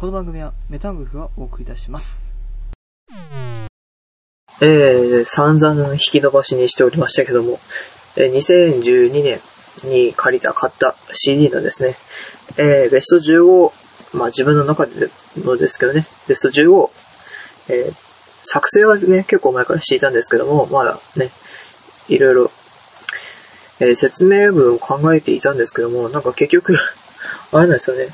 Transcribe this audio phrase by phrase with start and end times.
[0.00, 2.32] この番組はメタングフがお送りいたします。
[4.62, 7.60] えー、散々引き伸ばしにしておりましたけども、
[8.16, 9.40] えー2012年
[9.84, 11.96] に借りた、買った CD のですね、
[12.56, 16.90] えーベスト15、まあ自分の中でのですけどね、ベスト15、
[17.68, 17.94] えー
[18.42, 21.28] 作成はね、結構前からしていたんですけども、まだね、
[22.08, 22.50] いろいろ、
[23.80, 26.74] えー説明文を考えていたんですけども、なんか結局、
[27.52, 28.08] あれなんですよね、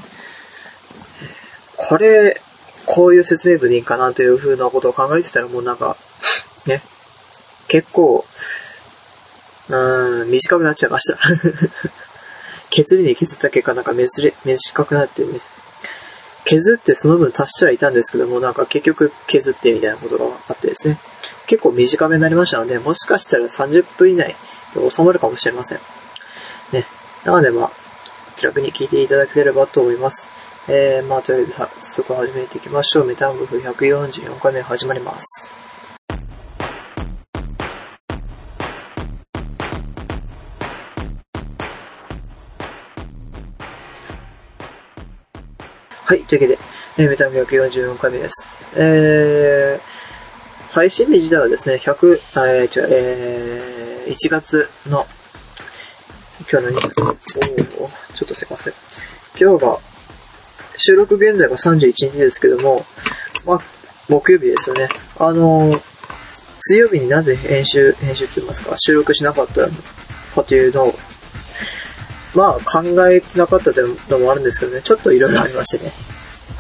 [1.89, 2.41] これ、
[2.84, 5.96] こういう説明文でいいかなという風なことを考えてたらもうなんか、
[6.67, 6.82] ね、
[7.68, 8.25] 結構、
[9.68, 11.18] うーん、短くなっちゃいました。
[12.71, 15.40] 削りに削った結果なんかめずれ短くなってね、
[16.45, 20.98] 削ってその分足してはいたんですけども、なんか結局削ってみたいなことがあってですね、
[21.46, 24.34] 結構短めになりましたので、もしかしたら30分以内
[24.75, 25.81] で収まるかもしれません。
[26.73, 26.84] ね。
[27.25, 27.71] なのでまあ、
[28.34, 30.46] 気楽に聞いていただければと思います。
[30.68, 33.06] えー、まあとりあえず早速始めていきましょう。
[33.06, 35.53] メタングフ144回目始まります。
[46.05, 46.58] はい、というわけで、
[46.98, 48.64] えーメタング144回目です。
[48.75, 55.06] えー、配信日自体はですね、100、えー、違う、えー、1月の、
[56.51, 58.73] 今日何おちょっとすいませ。
[59.39, 59.78] 今日が、
[60.79, 62.85] 収録現在が31日ですけども、
[63.45, 63.61] まあ、
[64.09, 64.89] 木曜日ですよね。
[65.19, 65.97] あのー
[66.69, 69.73] 水曜日になぜ編集、編集って言いますか、収録しなかったの
[70.35, 70.95] かというのを、
[72.35, 75.93] まあ考えてなかったというのもあるんですけどね、ちょっといろいろありましてね。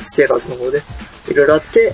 [0.04, 0.82] 生活の方で。
[1.28, 1.92] いろいろあって、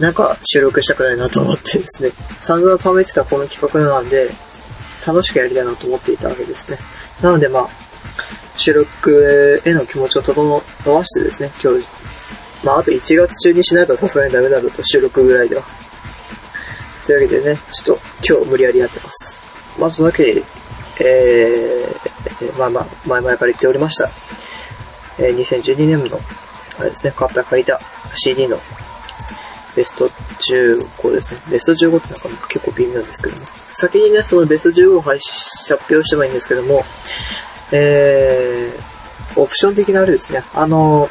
[0.00, 4.30] なんか収録したくないなと思ってですね、散々貯めてたこの企画なんで、
[5.06, 6.78] 楽しくやりたいなと思っていたわけですね。
[7.20, 7.68] なのでまあ、
[8.56, 11.86] 収録への気持ちを整わしてですね、今日、
[12.64, 15.62] まああと1月中にしないとさすがにダメだろうと、収録ぐらいでは。
[17.06, 19.40] というわけでね、ちょっと今日無理やりやってます。
[19.78, 20.42] まあそのわけで、
[21.00, 24.10] えー、まあまあ、前々から言っておりました。
[25.18, 26.20] えー、2012年の、
[26.78, 27.80] あれですね、買った借りた
[28.14, 28.58] CD の
[29.76, 31.40] ベスト15ですね。
[31.50, 33.46] ベスト15ってなんか結構微妙なんですけども。
[33.72, 35.20] 先にね、そのベスト15を発
[35.90, 36.84] 表してもいいんですけども、
[37.72, 40.42] えー、オプション的なあれですね。
[40.54, 41.08] あの、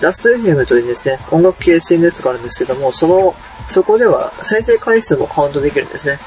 [0.00, 3.34] ラスト FM というですね、音楽系 SNS があるんですけども、その、
[3.68, 6.18] そこでは再生回数もカウントできるんですね。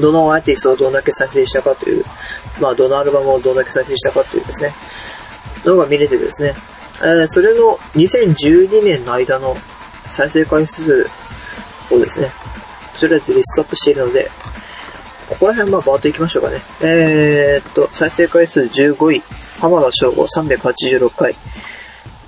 [0.00, 2.04] どのアーティストをどんだけ再生したかという、
[2.60, 4.72] まあ、どのアルバムをどんだけ再生したかというですね、
[5.64, 6.54] のが見れてですね、
[7.00, 9.56] えーそれの2012年の間の
[10.10, 11.06] 再生回数
[11.90, 12.30] をですね、
[12.98, 14.30] とりあえずリストアップしているので、
[15.32, 16.58] ここら辺まあバーッといきましょうかね。
[16.82, 19.22] えー、っと、再生回数15位、
[19.60, 21.34] 浜田省吾386回。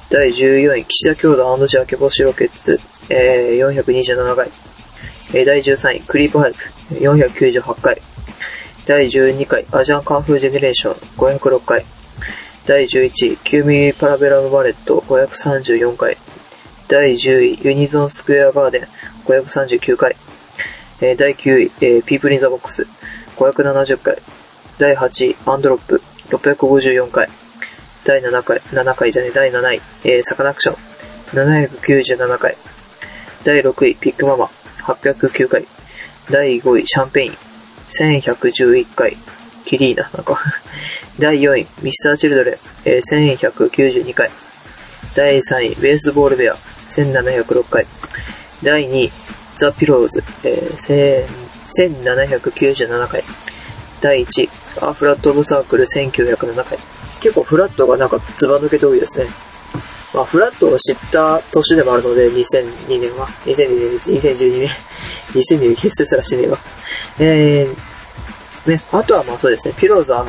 [0.08, 4.48] 第14位、岸田兄弟ジャケボシロケッツ、えー、427回。
[5.34, 6.58] えー第13位、クリープハイプ、
[6.94, 8.00] 498回。
[8.86, 11.84] 第12回、 ASIAN KUNG-FU GENERATION、506回。
[12.66, 16.16] 第11位、9mm Parabellum Bullet、534回。
[16.88, 18.82] 第10位、 UNISON SQUARE GARDEN、
[19.26, 20.16] 539回。
[21.00, 22.86] えー第9位、えー People In The Box、
[23.36, 24.18] 570回。
[24.78, 27.28] 第8位、 androp、654回。
[28.04, 30.76] 第7回、7回じゃね、第7位、えーサカナクション、
[31.32, 32.56] 797回。
[33.44, 34.50] 第6位、 BIGMAMA、
[34.82, 35.66] 809回。
[36.30, 37.36] 第5位、 Champagne、
[37.88, 39.16] 1111回。
[39.64, 40.42] キリーナ、なんか。
[41.18, 42.54] 第4位、 Mr.Children、
[42.84, 44.30] えー1192回。
[45.14, 46.56] 第3位、 Base Ball Bear、
[46.88, 47.86] 1706回。
[48.62, 49.12] 第2位、
[49.56, 53.24] the pillows、えー1 0 0 1797回。
[54.00, 54.48] 第1、
[54.88, 56.78] a flood of circle 1907回。
[57.20, 59.26] 結構フラットがなんかズバ抜けて多いですね。
[60.14, 63.26] まあ、フラットを知った年でもあるので、2002年は。
[63.44, 64.70] 2002年、2012年。
[65.34, 66.58] 2002年結成すらしてねえわ。
[67.18, 70.24] えー、ね、あとはまあそうですね、ピローズは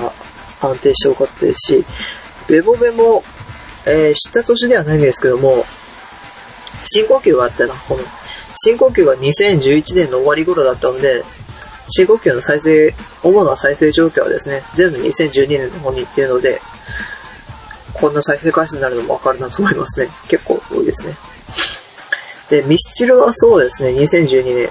[0.62, 1.86] 安定して多かったですし、
[2.48, 3.24] ベボベも、
[3.86, 5.66] えー知った年ではないんですけども、
[6.84, 8.04] 深呼吸があったな、この。
[8.56, 11.24] 深呼吸が2011年の終わり頃だったので、
[11.90, 12.94] 深呼吸の再生、
[13.24, 16.62] 主な再生状況はですね、全部2012年の方に行っているので、
[17.94, 20.10] こんな再生回数になるのもわかるなと思いますね。
[20.28, 21.16] 結構多いですね。
[22.50, 24.70] で、ミスチルはそうですね、2012年。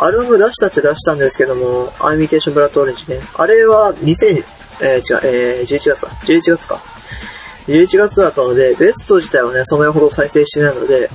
[0.00, 3.20] アルバム出したっちゃ出したんですけども、アイミテーションブラッドオレンジね。
[3.34, 4.44] あれは2000、
[4.80, 6.06] えー、違う、えー、11月か。
[6.06, 6.80] 11月か。
[7.66, 11.10] 11月だったので、ベスト自体はね、その辺ほど再生してないので、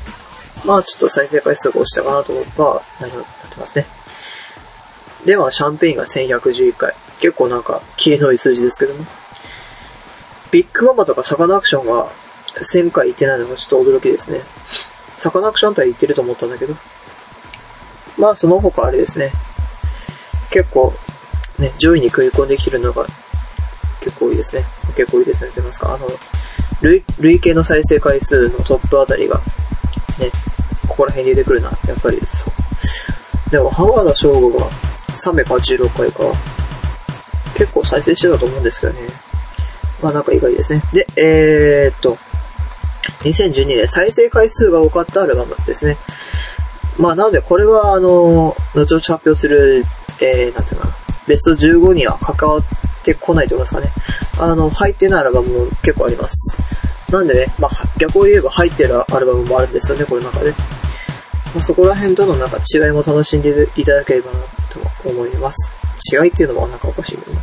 [0.65, 3.85] まあちょっと再生回数が落ちたかなと思って、まあ、なるなってますね。
[5.25, 6.93] で、まあ、シャンペインが1111回。
[7.19, 9.05] 結構なんか、キリのいい数字ですけども。
[10.51, 12.09] ビッグママとかサカナクションが
[12.61, 14.41] 1000回行ってないのがちょっと驚きですね。
[15.15, 16.75] サカナクションあたり行ってると思ったんだけど。
[18.17, 19.31] まあ、その他あれですね。
[20.51, 20.93] 結構、
[21.57, 23.07] ね、上位に食い込んできてるのが
[24.01, 24.65] 結構多いですね。
[24.95, 25.49] 結構多いですね。
[25.49, 26.07] と言いますか、あの、
[26.81, 29.37] 累累計の再生回数のトップあたりが、
[30.19, 30.29] ね、
[30.93, 32.45] ここら辺に出てくるな、やっぱりそ
[33.47, 33.49] う。
[33.51, 34.65] でも、浜田省吾が
[35.17, 36.23] 386回か。
[37.55, 38.99] 結構再生してたと思うんですけどね。
[40.01, 40.81] まあなんか意外ですね。
[40.91, 42.17] で、えー、っと、
[43.21, 45.97] 2012年再生回数が多かったアルバムですね。
[46.97, 49.85] まあなのでこれはあの、後々発表する、
[50.21, 50.95] えー、なんていうかな、
[51.27, 52.63] ベスト15には関わっ
[53.03, 53.91] てこないと思いますかね。
[54.39, 56.57] あの、入ってないアルバムも結構あります。
[57.11, 60.53] なんでね、まあ逆を言えば入ってるアルバムもあるんですよね、この中で。
[61.53, 64.39] まあ、そこら辺とのなんか違いも楽しんでいただければな
[64.69, 65.71] と思います。
[66.11, 67.41] 違いっていうのもなんかおかしいけどな。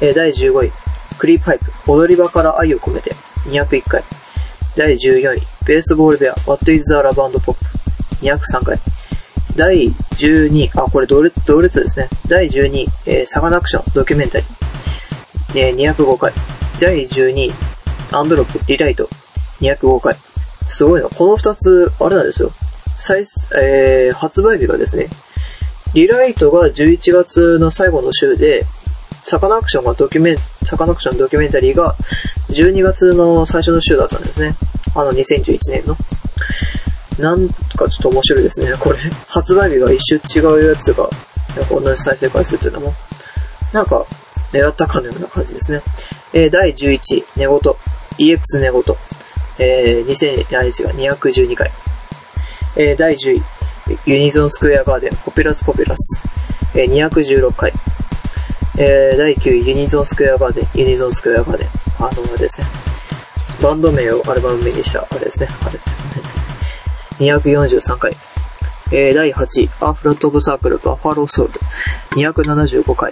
[0.00, 0.72] えー、第15位、
[1.18, 3.14] クリープハイプ、踊り場から愛を込めて、
[3.46, 4.04] 201回。
[4.76, 7.56] 第14位、ベースボールベア、What is the Love and Pop、
[8.20, 8.78] 203回。
[9.56, 12.08] 第12位、あ、これ同列同列ですね。
[12.28, 16.32] 第12位、えー、サカナクション、ドキュメンタリー、えー、205回。
[16.78, 17.52] 第12位、
[18.12, 19.08] アンドロップ、リライト、
[19.60, 20.16] 205回。
[20.68, 21.08] すごいな。
[21.08, 22.52] この2つ、あれなんですよ。
[22.98, 23.24] 最、
[23.58, 25.08] えー、発売日がですね、
[25.94, 28.66] リライトが11月の最後の週で、
[29.24, 31.96] サカナクションがドキュメン、サカナクションドキュメンタリーが
[32.50, 34.54] 12月の最初の週だったんですね。
[34.94, 35.96] あの2011年の。
[37.18, 38.98] なんかちょっと面白いですね、これ。
[39.26, 41.08] 発売日が一瞬違うやつが、
[41.56, 42.94] なんか同じ再生回数っていうのも、
[43.72, 44.06] なんか
[44.52, 45.80] 狙ったかのような感じですね。
[46.32, 47.58] えー、第11、寝言。
[48.18, 48.82] EX 寝言。
[49.58, 50.72] えー、2000、あ、違う、
[51.14, 51.70] 212回。
[52.78, 53.42] えー、第10位、
[54.04, 56.22] ユニゾンスクエアガーデン、ポピュラスポピュラス。
[56.74, 57.72] えー、216回。
[58.76, 61.68] えー、第9位、ユニゾンスクエアガーデン、ユニゾンスクエアガーデン。
[61.98, 62.66] あのですね、
[63.62, 65.80] バンド名をアルバム名にした、あれですね、あれ。
[67.32, 68.14] 243回。
[68.92, 71.58] えー、第8位、 a flood of circle、 BUFFALO SOUL。
[72.20, 73.10] 275回。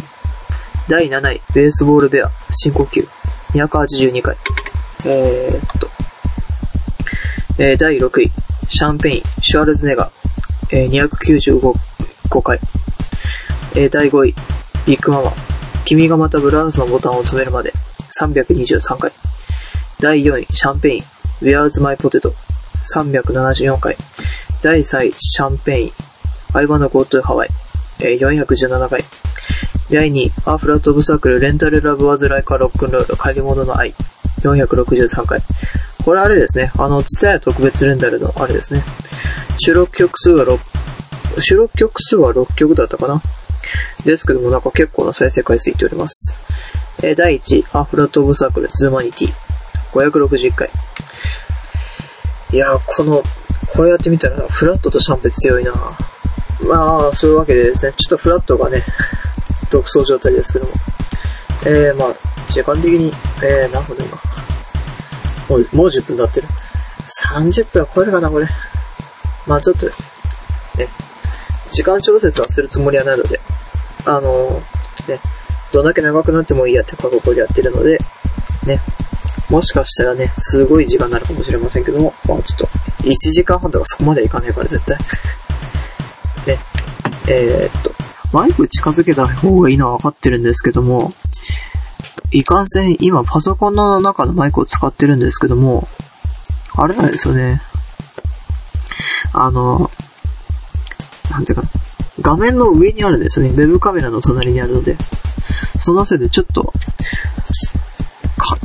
[0.88, 3.08] 第7位、 Base Ball Bear、深呼吸。
[3.54, 4.36] 282回。
[5.06, 5.88] えー、っと、
[7.56, 8.30] えー、第6位、
[8.68, 12.58] Champagne、 Schwarzenegger、えー、295回。
[13.74, 14.34] 第5位、
[14.86, 15.32] BIGMAMA、
[15.84, 17.72] 君がまたブラウスのボタンを止めるまで、
[18.18, 19.12] 323回。
[20.00, 21.02] 第4位、 Champagne、
[21.42, 22.32] Where's My Potato、
[22.94, 23.96] 374回。
[24.62, 25.92] 第3位、 Champagne、
[26.54, 27.48] I Wanna Go to Hawaii、
[27.98, 29.04] 417回。
[29.90, 33.94] 第2位、 a flood of circle、レンタル Love was like a rock'n'roll、借り物の愛、
[34.42, 35.42] 463回。
[36.04, 38.82] これあれですね、あの、ツタヤ特別レンタルのあれですね。
[39.58, 43.22] 収録曲数は6、収録曲数は6曲だったかな
[44.04, 46.36] ですけどもなんか結構な再生回数いっております。
[47.02, 49.32] え、第1位、 a flood of circle ZOOMANITY。
[49.92, 50.70] 561回。
[52.52, 53.22] いやー、この、
[53.72, 55.72] これやってみたら、フラッドとシャンペ強いな
[56.68, 58.84] まあ、そういうわけでですね、ちょっとフラッドがね、
[59.70, 60.72] 独走状態ですけども。
[61.66, 63.12] えー、まあ、時間的に、
[63.42, 64.53] えー、何分だ今？
[65.48, 66.48] もう、もう10分経ってる。
[67.22, 68.46] 30分は超えるかな、これ。
[69.46, 69.92] まあちょっと、ね、
[71.70, 73.40] 時間調節はするつもりはないので、
[74.06, 75.20] あのー、ね、
[75.72, 77.98] どんだけ長くなってもいいやって覚悟でやってるので、
[78.66, 78.80] ね、
[79.50, 82.66] もしかしたらね、すごい時間になるかもしれませんけども、まあちょっと、
[83.02, 84.98] 1時間半とかそこまでいかないから絶対。
[86.46, 86.58] ね、
[87.28, 87.92] えー、っと、
[88.32, 91.12] マイク近づけた方がいいのは分かってるんですけども、
[92.34, 95.86] いかんせん今パソコンの中のマイクを使ってるんですけども、
[96.74, 97.62] あれなんですよね。
[99.32, 99.88] あの、
[101.30, 101.68] なんていうか、
[102.20, 103.52] 画面の上にあるんですよね。
[103.52, 104.96] ウェブカメラの隣にあるので。
[105.78, 106.72] そのせいでちょっと、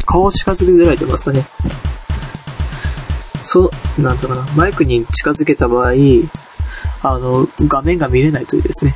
[0.07, 1.45] 顔近づけづらいと言いますかね。
[3.43, 4.47] そう、なんとかな。
[4.55, 5.91] マイクに近づけた場合、
[7.03, 8.95] あの、画面が見れないというですね。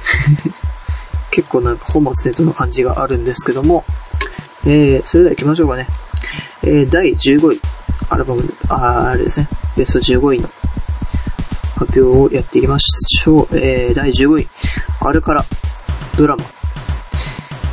[1.29, 3.85] 結構なんか本末転倒な感じがあるんですけども、
[4.65, 5.87] えー、それでは行きましょうかね。
[6.63, 7.59] えー、第15位、
[8.09, 10.49] アルバム、ああれですね、ベスト15位の
[11.75, 13.57] 発表をやっていきましょう。
[13.57, 14.47] えー、第15位、
[15.01, 15.43] アルカラ、
[16.17, 16.45] ドラマ。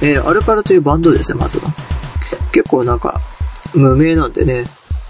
[0.02, 1.73] えー、アルカラというバンドですね、まずは。
[2.52, 3.20] 結構なんか、
[3.75, 4.64] 無名なんでね、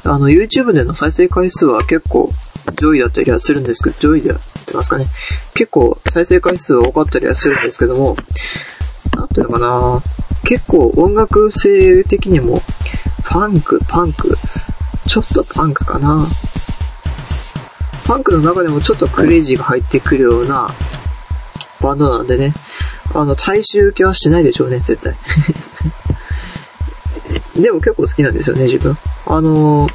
[0.05, 2.31] あの、YouTube での再生回数は結構
[2.77, 5.07] 上位だったりはするんですけど、上位でやってますかね。
[5.55, 8.17] 結構再生回数は多かったりはするんですけども、
[9.17, 12.61] なんていうのかな結構音楽性的にも、
[13.23, 14.37] ファンク、パンク、
[15.07, 16.27] ちょっとパンクかな
[18.07, 20.69] パンクの中でもちょっとクレイジーが入ってくるような
[21.81, 22.53] バンドなんでね、
[23.15, 25.15] あの、大衆受けはしないでしょうね、絶対。
[27.63, 28.97] でも結構好きなんですよね、自分。
[29.27, 29.93] あのー、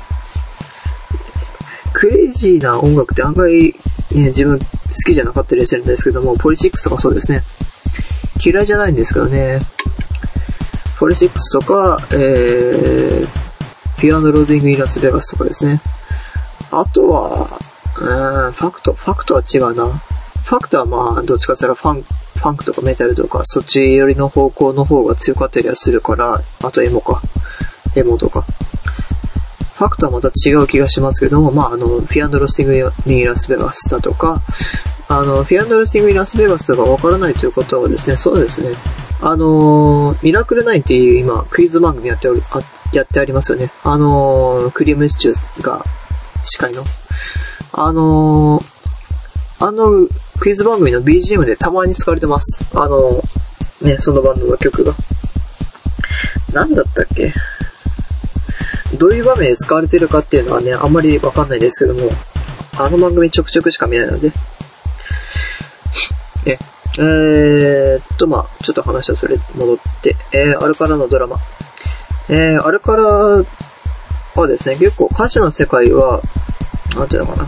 [1.94, 3.74] クレイジーな音楽って案外、ね、
[4.12, 4.66] 自分好
[5.06, 7.44] きじゃなかったりするんですけども、ポリシックスとかそうですね。
[8.44, 9.60] 嫌いじゃないんですけどね。
[10.98, 15.82] ポリシックスとか、えー、ピュアノローディングイラスベガスとかですね。
[16.72, 17.60] あとは、
[18.00, 19.88] うん、ファクト、ファクトは違うな。
[19.90, 27.22] ファクトはまあ、どっちかって言ったらファン、ファンクとかメタルとか、そっち寄りの方向の方が強かったりはするから、あとエモか。
[27.96, 28.46] エモとか。
[29.76, 34.42] ファクトはまた違う気がしますけども、まあ、あの、フィアンドロスティングにラスベガスだとか、
[35.10, 38.70] あの、フィアンドロスティングにラスベガスがわからないということはですね、そうですね。
[39.22, 42.60] あのーミラクル9っていう今、クイズ番組やっておる、あ
[42.94, 43.72] やってありますよね。
[43.84, 45.84] あのークリームシチューが
[46.44, 46.84] 司会の。
[47.72, 48.66] あのー
[49.58, 50.08] あの、
[50.40, 52.66] クイズ番組の BGM でたまに使われてます。
[52.74, 54.94] あのーね、そのバンドの曲が。
[56.54, 57.34] なんだったっけ？
[58.98, 62.10] どういう場面で使われてるかっていうのはね、あんまりわかんないですけども、
[62.78, 64.32] あの番組ちょくちょくしか見ないので。
[66.46, 66.58] え、
[66.98, 71.38] えー、っと、まあちょっと話はそれ戻って、えー、あれからのドラマ。
[72.30, 76.22] えー、あれからはですね、結構歌詞の世界は、
[76.96, 77.48] なんていうのかな。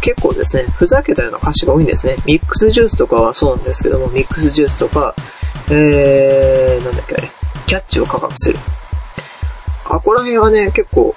[0.00, 2.16] 結構ですね、ふざけたような歌詞が多いんですね。
[2.26, 5.14] ミックスジュースとかはそうなんですけども、ミックスジュースとか、
[5.70, 7.30] えー、なんだっけあれ、
[7.66, 8.58] キャッチを価格する。
[9.84, 11.14] あ、ここら辺はね、結構、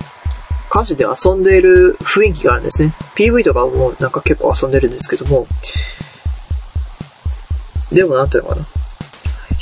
[0.70, 2.94] 歌詞で遊んでいる雰囲気があるんですね。
[3.15, 5.48] PV とかもなんか結構遊んでるんですけども、
[7.92, 8.65] でもなんていうのかな。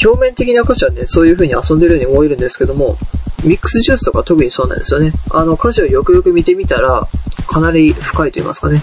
[0.03, 2.97] 表面的な歌詞はね、そういう風に遊んでるように思えるんですけども、
[3.43, 5.11] ミックスジュースとか特にそうなんですよね。
[5.31, 7.07] あの歌詞をよくよく見てみたら、
[7.47, 8.81] かなり深いと言いますかね。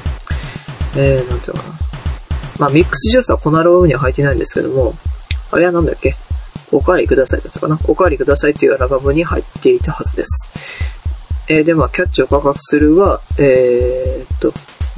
[0.97, 1.75] えー、なんていうのかな。
[2.59, 4.95] まあ、ミックスジュースはこのアルバムには入ってないんですけども、
[5.51, 6.15] あれはなんだっけ？
[6.71, 7.81] おかわりくださいだったかな？
[7.89, 10.51] おかわりくださいっていうアルバムに入っていたはずです。
[11.49, 14.53] えー、で、まあ、キャッチを価格するは、えー、っと、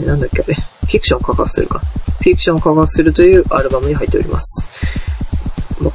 [0.04, 1.80] なんだっけあれ、フィクションを価格するか。
[2.22, 4.68] フィクションを価格するというアルバムに入っております。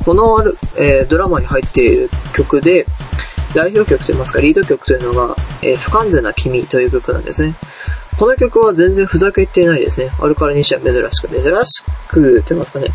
[0.03, 2.85] このある、えー、ドラマに入っている曲で、
[3.53, 7.55] 代表曲といいますか、リード曲というのが、えー、不完全な君という曲なんですね。
[8.17, 10.11] この曲は全然ふざけてないですね。
[10.19, 11.29] アルカラにしては珍しく。
[11.29, 12.89] 珍しく、って言いますかね。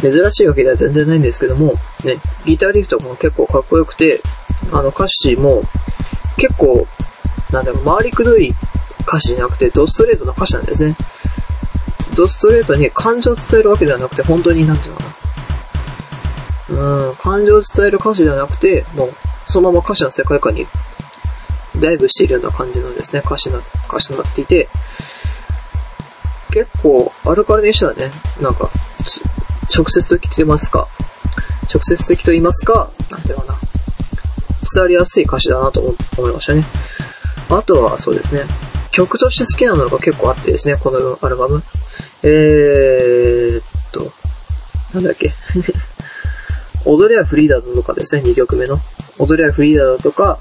[0.00, 4.20] 珍しいわけでは全然ないんですけども、ね、ギターリフトも結構かっこよくて、
[4.72, 5.62] あの歌詞も
[6.36, 6.86] 結構、
[7.50, 8.54] なんだろう、回りくどい
[9.06, 10.96] 歌詞じゃなくて、ドストレートな歌詞なんですね。
[12.14, 15.14] ドストレートに感情を伝えるわけではなくて、本当になんていうのかな。
[16.70, 19.12] うん、感情を伝える歌詞ではなくて、もう、
[19.46, 20.66] そのまま歌詞の世界観に
[21.80, 24.68] ダイブしているような感じのですね、歌詞な、歌詞となっていて、
[26.52, 28.70] 結構、アルカルにしてはね、なんか、
[29.76, 30.88] 直接的と言いますか、
[31.72, 33.58] 直接的と言いますか、なんていうのかな、
[34.72, 36.64] 伝わりやすい歌詞だなと思いましたね。
[37.50, 38.42] あとは、そうですね、
[38.90, 41.62] 曲として好きなのが結構あってですね、このアルバム。
[42.22, 44.12] えーっと、
[44.94, 45.32] なんだっけ。
[46.86, 48.80] 踊りはフリーダーだとかですね、2曲目の。
[49.18, 50.38] 踊りはフリーダーだとか、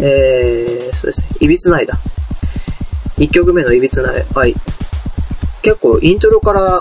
[0.00, 1.98] えー、そうですね、いびつないだ。
[3.18, 4.54] 1曲目のいびつない愛。
[5.62, 6.80] 結構イントロから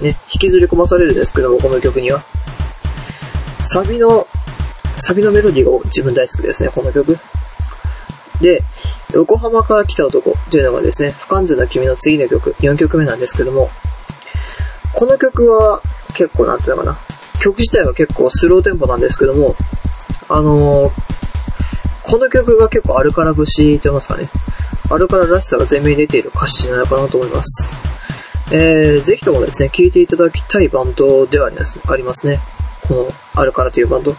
[0.00, 2.22] ね、引きずり込まされるんですけども、この曲には。
[3.62, 4.26] サビの、
[4.96, 7.16] サビのメロディーが自分大好きですね、この曲。
[8.44, 8.62] で、
[9.14, 13.70] 横浜から来た男というのがですね、不完全な君の次の曲、4曲目なんですけども、
[14.92, 15.80] この曲は
[16.14, 16.98] 結構なんていうのかな、
[17.40, 19.56] 曲自体は結構スローテンポなんですけども、
[20.28, 20.92] あのー、
[22.02, 24.28] この曲が結構アルカラ節って言いますかね。
[24.90, 27.74] アルカラらしさが前面に出ている歌詞じゃないかなと思います。
[28.52, 31.56] えー、ぜひともですね、聴いていただきたいバンドではあり
[31.88, 32.40] ありますね。
[32.86, 33.08] この
[33.40, 34.14] アルカラというバンド。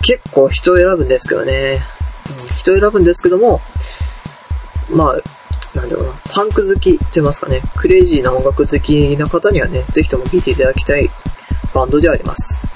[0.00, 1.82] 結構人を選ぶんですけどね。
[2.56, 3.60] 人を選ぶんですけども、
[4.90, 11.10] まあ、なんだろうな、パンク好きって言いますかね、クレイジーな音楽好きな方にはね、ぜひとも聴いていただきたい
[11.72, 12.66] バンドであります。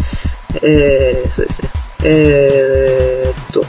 [0.62, 1.70] えー、そうですね。
[2.04, 3.64] えー、っと、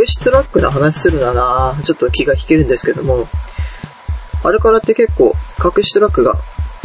[0.00, 3.28] 隠しトラックの話するなら、ちょっと気が引けるんですけども、
[4.44, 6.34] あれからって結構隠しトラックが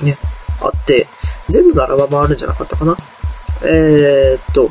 [0.02, 0.18] ね、
[0.62, 1.08] あって、
[1.50, 2.96] 全部のアルバムあるんじゃなかったかな。
[3.64, 4.70] えー、っと、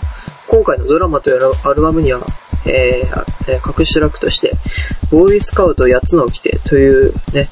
[0.48, 2.20] 今回のドラマというアルバムには、
[2.66, 4.52] えー、隠しトラックとして、
[5.10, 7.48] ボーイスカウト8つの掟というね、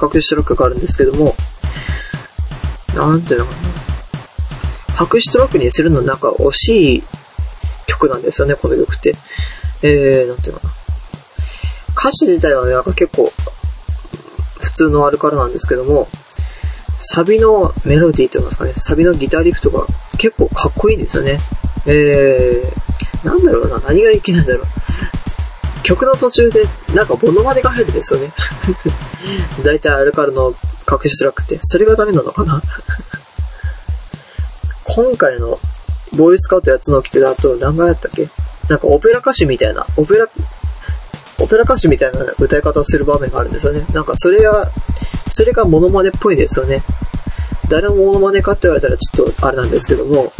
[0.00, 1.34] 隠しトラックがあるんですけども、
[2.94, 5.06] なんていうのかな。
[5.14, 7.04] 隠しトラックにするのなんか惜しい
[7.86, 9.14] 曲なんですよね、この曲って。
[9.82, 10.74] えー、なんていうのかな。
[11.96, 13.32] 歌詞自体はね、なんか結構、
[14.60, 16.08] 普通のあるからなんですけども、
[17.00, 19.86] サビのメロディーと言いますかね、サビのギターリフトが
[20.18, 21.38] 結構かっこいいんですよね。
[21.86, 22.87] えー、
[23.24, 24.64] なんだろうな、何がいけないんだろう。
[25.82, 28.32] 曲の途中でなんかモノマネが入るんですよね。
[29.64, 30.54] 大体アルカルの
[30.90, 31.58] 隠しトラックって。
[31.62, 32.62] それがダメなのかな
[34.84, 35.58] 今回の
[36.14, 38.28] ボーイスカウトやつの起きてだと何回やったっけ？
[38.68, 40.28] なんかオペラ歌手みたいな、オペラ、
[41.38, 43.86] オペラ歌手みたいな歌い方をする場面があるんですよね。
[43.92, 44.70] なんかそれが、
[45.30, 46.82] それがモノマネっぽいですよね。
[47.68, 50.32] 誰のモノマネかって言われたらちょっとあれなんですけども、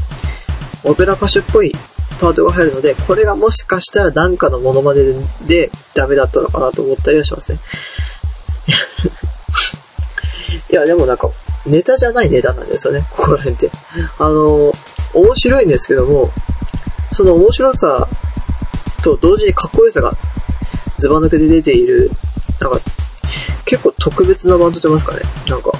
[0.84, 1.74] オペラ歌手っぽい
[2.18, 5.02] パートが入るので、これがもしかしたらなんかのモノマネ
[5.46, 7.58] でダメだったのかなと思ったりはしますね。
[10.70, 11.30] いや、でもなんか、
[11.66, 13.70] ネタじゃないネタなんですよね、ここら辺って。
[14.18, 14.72] あの、
[15.14, 16.30] 面白いんですけども、
[17.12, 18.08] その面白さ
[19.02, 20.14] と同時にかっこよさが
[20.98, 22.10] ズバ抜けで出ている、
[22.60, 22.80] なんか、
[23.64, 25.20] 結構特別なバンドと言いますかね？
[25.48, 25.72] なんか、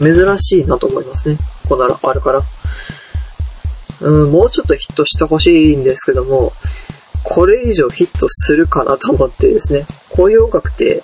[0.00, 1.36] 珍しいなと思いますね。
[1.68, 2.42] こんならあるから。
[4.04, 6.52] うん、もうちょっとヒットしてほしいんですけども、
[7.22, 11.02] これ以上ヒットするかなと思ってですね、こういう音楽って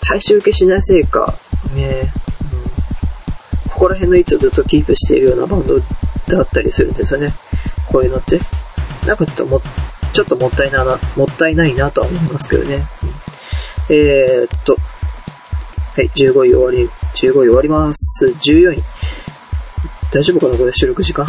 [0.00, 1.34] 大衆受けしないせいか、
[1.76, 2.12] ね、
[3.64, 5.78] うん、ここら辺の位置をずっとキープしているようなバンド
[6.26, 7.32] だったりするんですよね。
[7.88, 8.40] こういうのって。
[9.06, 9.62] なんかちょっとも、
[10.12, 10.84] ちょっともったいな、
[11.16, 12.86] もったいないなとは思いますけどね。
[13.88, 14.76] うん、えー、っと、
[15.94, 18.26] はい、15位終わり、15位終わります。
[18.26, 18.82] 14位。
[20.12, 21.26] 大丈夫かなこれ収録時間。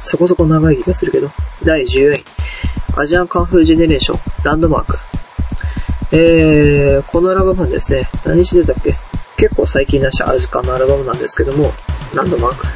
[0.00, 1.30] そこそこ長い気がするけど。
[1.64, 2.24] 第14位。
[2.96, 4.98] アジアンカンフージェネレーション、ランドマーク。
[6.10, 8.96] えー、このアルバムはですね、何日出たっけ？
[9.36, 11.72] 結構最近出したアジカンのアルバムなんですけども、
[12.14, 12.66] ランドマーク。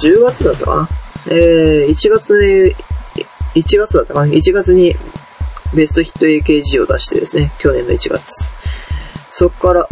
[0.00, 0.88] 10月だったかな？
[1.34, 2.74] えー、1月に、
[3.54, 4.94] 1月だったかな ?1 月に
[5.74, 8.48] ベストヒット AKG を出してですね、去年の1月。
[9.32, 9.88] そこから、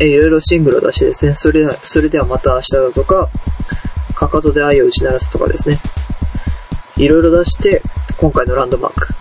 [0.00, 3.28] えー、いろいろシングルを出してですね、それそれではまた明日だとか、
[4.16, 5.78] かかとで愛を打ち鳴らすとかですね。
[6.96, 7.82] いろいろ出して、
[8.16, 9.14] 今回のランドマーク。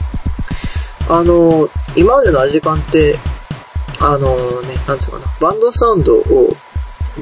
[1.09, 3.17] あの、今までのアジカンって、
[3.99, 6.55] あのね、なんていうかな、バンドサウンドを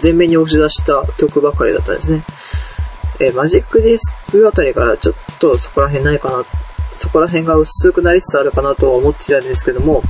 [0.01, 2.24] 前面に押し出した曲ばかりだったんですね。
[3.20, 6.44] えー、マジックディスクあたりからちょっとそこら辺ないかな、
[6.98, 10.03] そこら辺が薄くなりつつあるかなとは思っていたんですけども、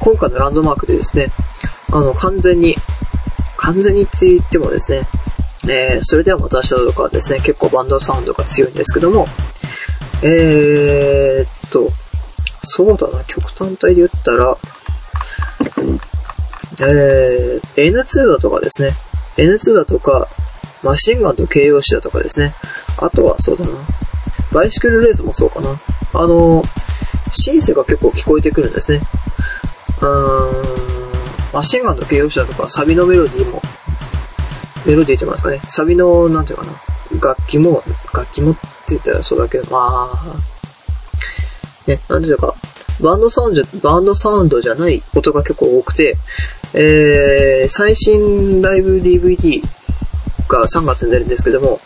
[0.00, 1.28] 今回のランドマークでですね、
[1.90, 2.76] あの、完全に、
[3.56, 5.08] 完全にって言ってもですね、
[5.64, 9.26] えー、それではまた明日とかはですね、結構バンドサウンドが強いんですけども、
[10.22, 11.90] えー、っと、
[12.62, 14.56] そうだな、極端体で言ったら、
[16.80, 18.90] えー、N2 だとかですね、
[19.36, 20.28] N2 だとか、
[20.82, 22.54] マシンガンと形容詞だとかですね、
[22.98, 23.72] あとはそうだな、
[24.52, 25.80] バイシクルレースもそうかな、
[26.14, 26.62] あの、
[27.30, 29.00] シンセが結構聞こえてくるんですね。
[30.00, 33.60] うーん、マシンガンと形容詞だとか、サビのメロディーも
[34.88, 35.60] メロディーって言いますかね。
[35.68, 36.72] サビの、なんていうかな。
[37.20, 37.82] 楽器も、
[38.14, 40.36] 楽器もって言ったらそうだけど、まあ、
[41.86, 42.54] ね、なんていうか、
[43.02, 46.16] バンドサウンド、バンドサウンドじゃない音が結構多くて、
[46.72, 49.62] えー、最新ライブ DVD
[50.48, 51.80] が3月に出るんですけども、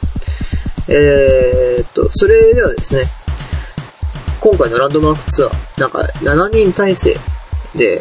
[0.87, 3.07] えー、っと、それではですね、
[4.41, 7.17] 今回のランドマークツアー、なんか7人体制
[7.75, 8.01] で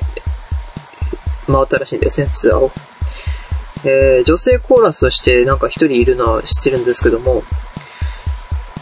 [1.48, 2.72] 回ったらしいんですね、ツアーを。
[3.84, 7.44] えー、女性コーラスとしてなんか一人いるのは知ってるんですけども、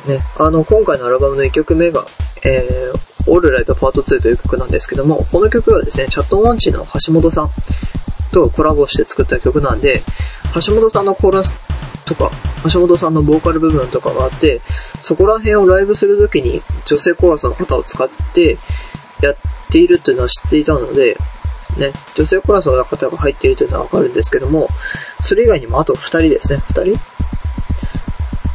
[0.08, 2.06] ね、あの、今回のアルバムの1曲目が、
[2.44, 7.50] えー、オールライトパート2という曲なんですけども、この曲はですね、チャットモンチの橋本さん
[8.32, 10.02] とコラボして作った曲なんで、
[10.56, 11.54] 橋本さんのコーラス
[12.06, 12.32] とか、
[12.72, 14.62] 橋本さんのボーカル部分とかがあって、
[15.02, 18.58] そこら辺をライブするときに女性コーラスの方を使って
[19.22, 19.36] やっ
[19.72, 21.18] ているっていうのは知っていたので、
[21.78, 24.68] ね、女性コラスの方が入っているというのはわかるんですけども、
[25.22, 27.00] それ以外にもあと2人ですね、2人？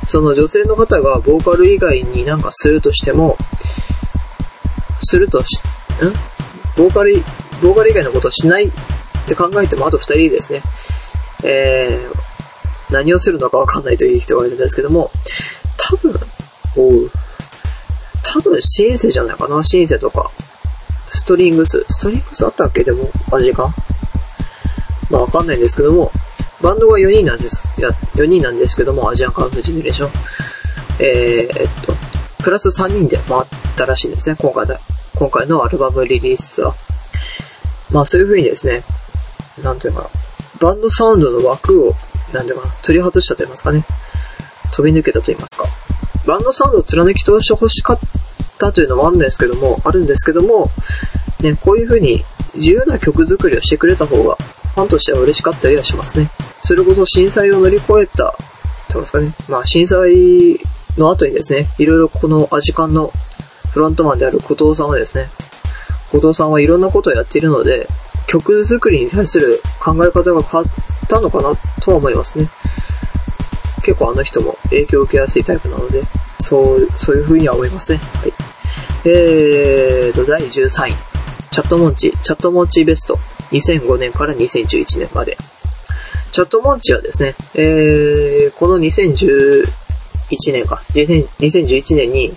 [0.06, 3.36] その女性の方がボーカル以外になんかするとしても、
[5.00, 6.34] するとし、ん？
[6.76, 7.14] ボーカル、
[7.62, 8.70] ボーカル以外のことをしないっ
[9.26, 10.62] て考えてもあと2人ですね。
[11.44, 15.10] えー、何をするのかわかんないという人がいるんですけども、
[15.76, 16.14] 多分、
[16.76, 17.10] おう、
[18.22, 20.30] 多分シンセじゃないかな、シンセとか。
[21.24, 21.86] ストリングス。
[21.88, 22.84] ストリングスあったっけ？
[22.84, 23.74] でも、味か？
[25.10, 26.12] まあわかんないんですけども、
[26.60, 27.66] バンドが4人なんです。
[27.78, 30.10] いや、4人なんですけども、アジアンカンフージェネレーション。
[30.98, 31.94] えー、っと、
[32.44, 33.42] プラス3人で回っ
[33.74, 34.78] たらしいんですね、今回だ、
[35.14, 36.74] 今回のアルバムリリースは。
[37.90, 38.82] まあそういう風にですね、
[39.62, 40.10] なんていうか、
[40.60, 41.94] バンドサウンドの枠を、
[42.34, 43.82] なんていうかな、取り外したと言いますかね。
[44.74, 45.64] 飛び抜けたと言いますか。
[46.26, 47.98] バンドサウンドを貫き通して欲しかっ
[48.64, 50.70] たというのもあるんですけども、あるんですけども、
[51.40, 52.24] ね、こういう風に
[52.54, 54.36] 自由な曲作りをしてくれた方が、
[54.74, 56.30] ファンとしては嬉しかったりはしますね。
[56.62, 58.36] それこそ震災を乗り越えた、
[58.90, 59.32] どうですかね。
[59.48, 60.60] まあ震災
[60.96, 63.12] の後にですね、いろいろこのアジカンの
[63.72, 65.28] フロントマンである後藤さんはですね、
[66.12, 67.88] 後藤さんはいろんなことをやっているので、
[68.26, 72.48] 曲作りに対する考え方が変わったのかなとは思いますね。
[73.82, 76.02] 結構あの人も影響を受けやすいタイプなので、
[76.40, 77.98] そう、そういう風には思いますね。
[77.98, 78.43] はい。
[79.06, 80.94] えーと、第13位。
[81.50, 83.18] チャットモンチ、チャットモンチベスト。
[83.52, 85.36] 2005年から2011年まで。
[86.32, 89.66] チャットモンチはですね、えー、この2011
[90.52, 92.34] 年か、2011年に、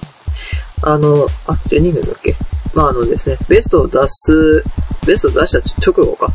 [0.83, 2.35] あの、あ、12年だっけ？
[2.73, 4.61] まああのですね、ベストを出す、
[5.07, 6.31] ベストを出した直後か。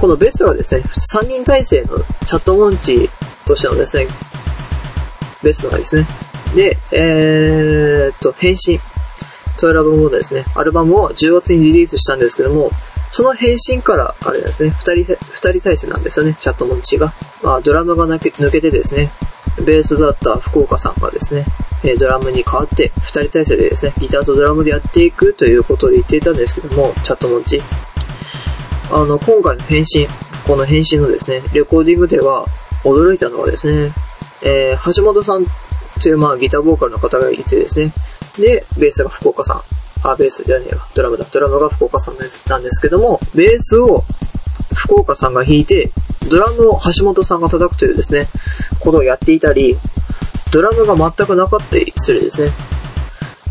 [0.00, 3.08] このベストがですね、3人体制のチャットモンチ
[3.46, 4.08] としてのですね、
[5.44, 6.06] ベストがですね。
[6.56, 8.78] で、えー、っと、変身
[9.56, 12.70] というアルバムをですね、アルバムを10月にリリースしたんですけども、
[13.10, 17.12] その変身から、あれですね、二人、二人体制なんですよね、チャットモンチが。
[17.42, 19.10] まあ、ドラムが抜け抜けてですね、
[19.64, 21.44] ベースだった福岡さんがですね、
[21.82, 27.62] えドラムに変わって、二人体制でですね、ギターとドラムでやっていくということを言っていたんですけども、チャットモンチ。
[28.90, 30.06] あの、今回の変身、
[30.46, 32.46] この変身のですね、レコーディングでは、
[32.84, 33.92] 驚いたのはですね、
[34.42, 35.46] えー、橋本さん
[36.00, 37.92] という、まあ、ギターボーカルの方がいてですね、
[38.38, 39.62] で、ベースが福岡さん。
[40.02, 40.86] あ、ベースじゃねえわ。
[40.94, 41.24] ドラムだ。
[41.30, 42.16] ドラムが福岡さん
[42.48, 44.04] なんですけども、ベースを
[44.74, 45.90] 福岡さんが弾いて、
[46.28, 48.28] ドラムを橋本さんが叩くというですね、
[48.80, 49.76] ことをやっていたり、
[50.52, 52.50] ドラムが全くなかったりするですね。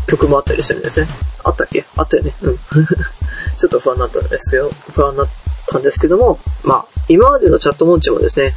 [0.06, 1.08] 曲もあったりするんですね。
[1.44, 1.84] あったっけ？
[1.96, 2.34] あったよね。
[2.42, 2.58] うん。
[3.58, 5.28] ちょっと不安になったんですけど、不安になっ
[5.66, 8.54] たんですけども、まあ、今までのチャットモンチもですね、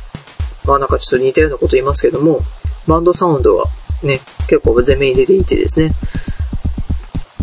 [0.66, 2.42] まあなんかちょっと似たようなこと言いますけども、
[2.88, 3.66] バンドサウンドは
[4.04, 5.92] ね、結構前面に出ていてですね、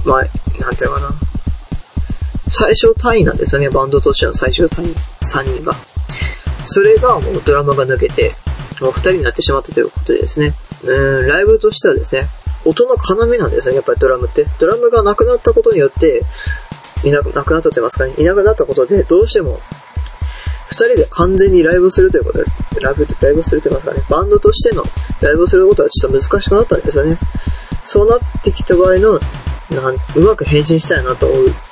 [0.05, 1.11] まあ、なんていうかな。
[2.49, 4.89] 最小単位なんですよね、バンドとしての最小単位。
[5.23, 5.75] 3人が。
[6.65, 8.35] それがもうドラムが抜けて、
[8.81, 10.55] もう2人になってしまったということでですね。
[10.85, 12.29] うん、ライブとしてはですね、
[12.65, 14.47] 音の要なんですよね、やっぱりドラムって。
[14.59, 16.23] ドラムがなくなったことによって、
[17.05, 19.61] いなくなくなったと言いますかね、いなくなったことで、どうしても、
[20.69, 22.81] 2人で完全にライブするということです。
[22.81, 24.83] ライブ、ライブすると言いますかね、バンドとしての
[25.21, 27.19] ライブをすることはちょっと難しくなったんですよね。
[27.85, 29.21] そうなってきた場合の
[29.71, 31.27] なんうまく変身したいなと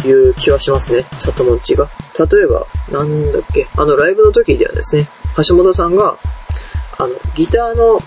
[0.04, 1.88] いう気はしますね、チャットモンチが。
[2.18, 5.08] 例えば、なんだっけ、あのライブの時ではですね、
[5.46, 6.16] 橋本さんが、
[6.98, 8.00] あの、ギターの、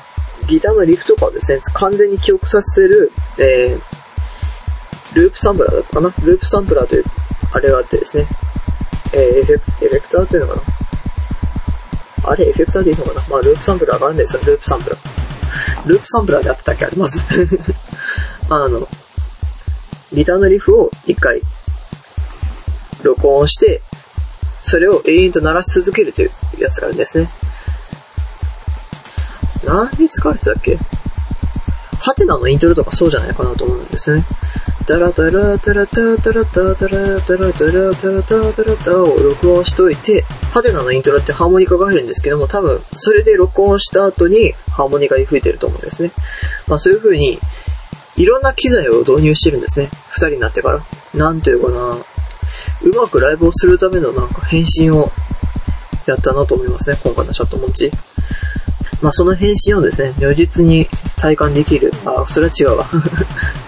[0.47, 7.05] ギターのリフとかをですね、完全に記憶させる、えー、ループサンプラーだったかなループサンプラーという、
[7.53, 8.27] あれがあってですね、
[9.13, 10.76] えー、エフェクエフェクターというのかな
[12.29, 13.21] あれ、エフェクターでいいのかな？
[13.29, 15.87] まあ、ループサンプラーがあるんですよ、ループサンプラー。
[15.87, 17.23] ループサンプラーでやったっけあります
[18.49, 18.87] あの、
[20.13, 21.41] ギターのリフを一回
[23.03, 23.81] 録音して、
[24.63, 27.29] それを永遠と鳴らし続けるというやつがあるんですね。
[29.63, 30.77] 何に使われてたっけ？
[31.99, 34.25] ハテナのイントロとかそうじゃないかなと思うんですね。
[34.87, 40.21] ダラダラダラダダラダダラダラダラダラダダラダを録音しといて、
[40.53, 46.13] ハテナのイントロってハーモニカが入るんですけども、多分、それで録音した後にハーモニカに吹いてると思うんですね。
[46.69, 47.37] まあそういう風に、
[48.15, 49.89] いろんな機材を導入してるんですね。
[50.11, 50.81] 二人になってから。
[51.13, 51.97] なんていうかな、
[52.83, 55.11] うまくライブをするためのなんか変身を
[56.05, 56.97] やったなと思いますね。
[57.03, 57.91] 今回のチャットモンチ。
[59.01, 61.91] まあその変身をですね、如実に体感できる。
[62.05, 62.89] あ、それは違うわ。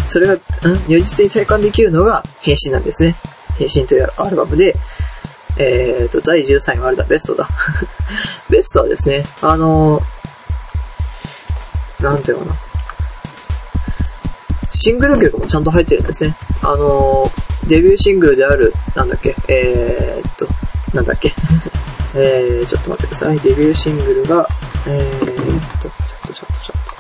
[0.10, 0.40] それが、うん
[0.88, 3.16] 如実に体感できるのが変身なんですね。
[3.58, 4.76] 変身というアルバムで、
[5.58, 7.48] えっ、ー、と、第13位はあれだ、ベストだ。
[8.50, 12.60] ベストはですね、あのー、なんていうのかな。
[14.72, 16.36] シングル曲もちゃんと入ってるんですね。
[16.62, 20.48] あのー、デビューシングルである、なんだっけ、えー、っと、
[20.94, 21.34] なんだっけ。
[22.16, 23.40] えー、ちょっと待ってください。
[23.40, 24.48] デビューシングルが、
[24.88, 26.96] えー、っと、ちょっとちょっとちょっと。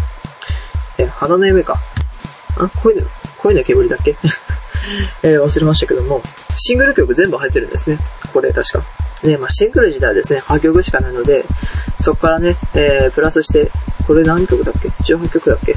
[0.99, 1.79] えー、花の夢か。
[2.57, 3.07] あ、恋の、
[3.37, 4.15] 恋の煙だっけ？
[5.23, 6.21] えー、忘れましたけども、
[6.55, 7.99] シングル曲全部入ってるんですね。
[8.33, 8.83] これ確か。
[9.21, 11.45] で、まあ、シングル自体はですね、8曲しかないので、
[11.99, 13.71] そこからね、えー、プラスして、
[14.07, 15.75] これ何曲だっけ ?18 曲だっけ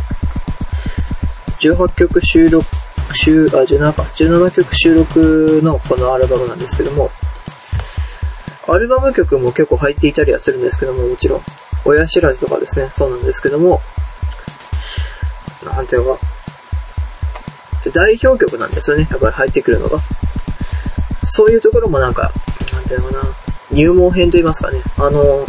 [1.60, 2.64] ？18曲収録、
[3.14, 7.10] 収、あ、17か、17曲収録のこのアルバムなんですけども、
[8.68, 11.42] アルバム曲も結構入っていたりはするんですけども、もちろん。
[11.84, 13.80] 親知らずとかですね、そうなんですけども、
[15.64, 16.18] なんていうか、
[17.92, 20.00] 代表曲なんですよね、やっぱり入ってくるのが。
[21.24, 22.32] そういうところもなんか、
[22.72, 23.22] なんていうのかな、
[23.70, 25.46] 入門編と言いますかね、あの、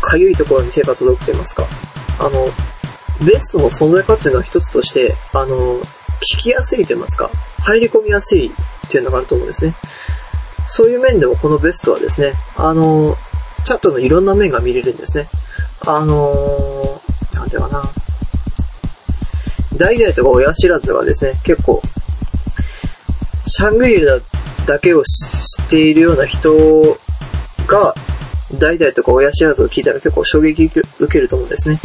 [0.00, 1.66] かゆいところに手が届くと言いますか、
[2.18, 2.48] あの、
[3.24, 5.80] ベストの存在価値の一つとして、あの、
[6.20, 9.74] 聞きやすいと言いますか、入り込みやすいっていうのがあると思うんですね。
[10.66, 13.16] そういう面でもこのベストはですね、あの、
[13.64, 15.28] チャットのいろんな面が見れるんですね。
[15.86, 17.00] あの、
[17.34, 17.82] なんていうかな。
[19.78, 21.80] 代々とか親知らずはですね、結構、
[23.46, 24.18] シャングリラ
[24.66, 26.98] だけを知っているような人
[27.66, 27.94] が、
[28.58, 31.80] 代々とか親知らずを聞いたら結構衝撃受けると思うんですね。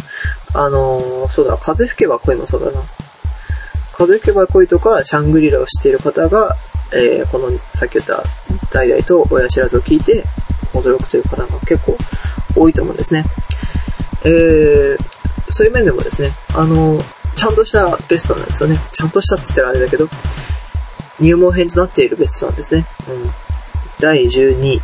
[0.54, 2.82] あのー、そうだ、風吹けば恋もそうだな。
[3.92, 6.56] 風吹けば恋とかシャングリラを知っている方が、
[6.92, 8.24] えー、この、さっき言った
[8.72, 10.24] 代々と親知らずを聞いて
[10.72, 11.96] 驚くという方が結構
[12.56, 13.24] 多いと思うんですね。
[14.24, 14.96] えー、
[15.50, 18.78] そういう面でもですね、あのー、ちゃんとしたベストなんですよね。
[18.92, 20.08] ちゃんとしたっつったらあれだけど、
[21.20, 22.86] 入門編となっているベストなんですね。
[23.08, 23.30] うん。
[24.00, 24.80] 第12位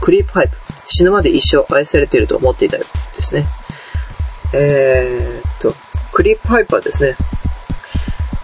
[0.00, 0.56] クリープハイプ。
[0.86, 2.84] 死ぬまで一生愛されていると思っていたよ。
[3.16, 3.46] ですね。
[4.52, 5.74] えー、っと、
[6.12, 7.16] クリープハイプはですね、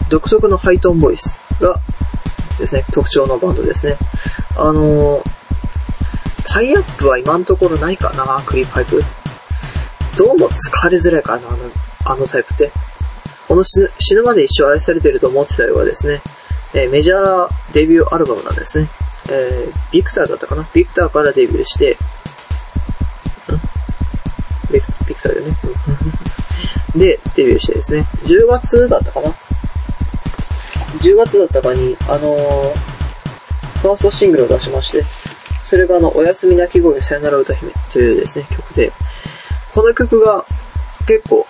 [0.08, 1.78] 独特のハイトーンボイスが
[2.58, 3.96] ですね、特徴のバンドですね。
[4.56, 5.22] あのー、
[6.44, 9.02] タイアップは今のところないかな、クリープハイプ。
[10.16, 11.58] どうも疲れづらいかな、あの、
[12.06, 12.72] あのタイプって。
[13.50, 13.80] この死
[14.14, 16.20] ぬまで一生愛されてると思ってたよはですね、
[16.72, 18.88] えー、メジャーデビューアルバムなんですね。
[19.28, 20.64] えー、ビクターだったかな？
[20.72, 21.96] ビクターからデビューして、ん？
[24.72, 25.56] ビクビクターだよね。
[26.94, 29.34] で、デビューしてですね、10月だったかな
[31.00, 35.04] ?10 月だったかに、あのー、ファーストシングルを出しまして、
[35.64, 38.92] それがあの、おやすみ泣き声さよなら歌姫というですね、曲で、
[39.74, 40.44] この曲が
[41.08, 41.44] 結構、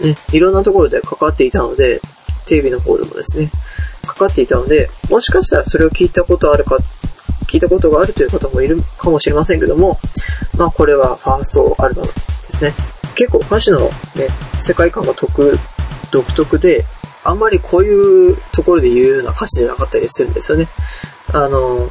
[0.00, 2.00] ね、いろんなところでかかっていたので、
[2.46, 3.50] テレビの方でもですね、
[4.06, 6.78] かかっていたので、もしかしたらそれを聞いたことあるか、
[7.46, 9.98] 聞いたことがあるという方もいるかもしれませんけども、
[10.56, 12.14] まあこれはファーストアルバムで
[12.50, 12.74] すね。
[13.14, 16.84] 結構歌詞のね、世界観が独特で、
[17.24, 20.68] あんまりこういうところで言うような歌詞じゃなかったりするんですよね。
[21.32, 21.90] あの、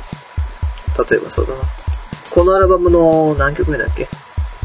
[1.10, 1.60] 例えばそうだな。
[2.32, 4.08] このアルバムの何曲目だっけ？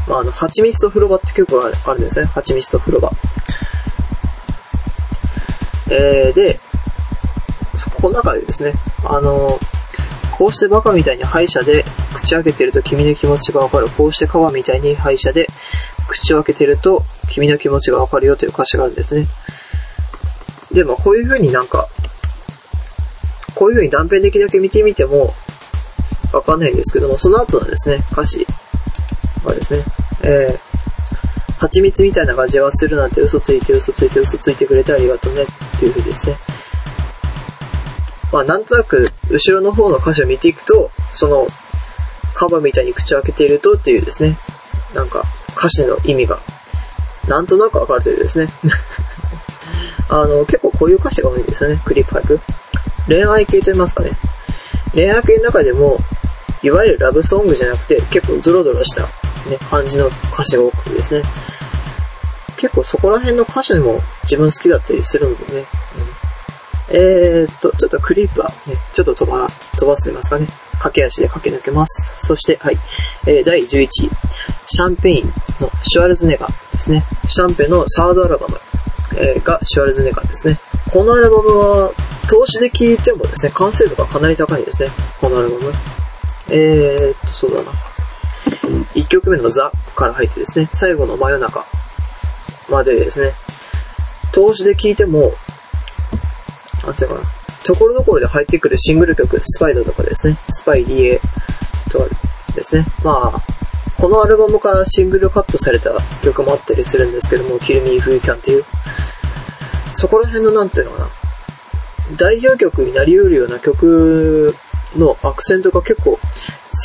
[0.07, 2.25] まあ、あの、蜂蜜と風呂場って曲があるんですね。
[2.27, 3.11] 蜂蜜と風呂場。
[5.93, 6.59] えー、で、
[8.01, 8.73] この中でですね、
[9.05, 9.59] あの、
[10.37, 13.87] こうしてバカみたいに歯医者で口開けてると君の気持ちがわかる。
[13.89, 15.47] こうして川みたいに歯医者で
[16.07, 19.27] 口を開けてると君の気持ちがわかるよという歌詞があるんですね。
[20.71, 21.87] で、まあこういう風になんか、
[23.53, 25.35] こういう風に断片的だけ見てみても
[26.31, 28.47] わかんないんですけども、その後のですね、歌詞
[29.43, 29.83] はですね、
[30.23, 30.72] えー、
[31.63, 36.35] 蜂蜜みたいな味はするなんて嘘ついて嘘ついて嘘ついてくれてありがとうねっていう風ですね。
[38.33, 41.47] まあなんとなく後ろの方の歌詞を見ていくと、その、
[42.33, 44.37] カバみたいに口を開けているとっていうですね、
[44.93, 45.23] なんか
[45.55, 46.39] 歌詞の意味が、
[47.29, 48.49] なんとなくわかるというですね。
[50.09, 52.39] あの、結構こういう歌詞が多いんですよね、クリップハイプ。
[53.07, 54.11] 恋愛系と言いますかね。
[54.93, 55.97] 恋愛系の中でも、
[56.61, 59.03] いわゆるラブソングじゃなくて、結構ドロドロした、
[59.49, 61.23] ね、感じの歌詞が多くてですね。
[62.63, 65.67] 結構そこら辺の歌詞も自分好きだったりするのでね。
[65.97, 66.23] うん
[66.95, 70.47] えー、っと、ちょっとクリープはね、ちょっと飛ば、飛ばすと言いますかね。
[70.79, 72.13] 駆け足で駆け抜けます。
[72.19, 72.77] そして、はい。
[73.25, 73.89] えー、第11位。
[73.89, 77.03] シャンペインのシュワルズネガですね。
[77.27, 78.57] シャンペのサードアルバム、
[79.17, 80.59] えー、がシュワルズネガですね。
[80.91, 81.91] このアルバムは、
[82.29, 84.89] 投資で聴いてもですね、完成度がかなり高いですね。
[85.19, 85.73] このアルバム。
[86.49, 87.71] えー、っと、そうだな。
[88.93, 91.65] 1曲目のザから入ってですね、最後の真夜中
[92.73, 93.33] までですね、
[94.33, 95.33] 投資で聴いても、
[96.83, 97.21] なんていうかな。
[97.63, 100.37] ところどころで入ってくるシングル曲、スパイドとかですね。
[100.49, 101.21] スパイリエ
[101.89, 102.05] とか
[102.55, 102.85] ですね。
[103.03, 103.41] まあ、
[103.97, 108.65] このアルバムからシングルカットされた曲もあったりするんですけども、キルミーフーキャンっていう。
[109.93, 111.07] そこら辺のなんていうのかな。
[112.17, 114.53] 代表曲になり得るような曲
[114.97, 116.19] のアクセントが結構